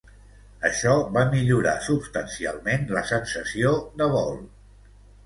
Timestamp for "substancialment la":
1.87-3.05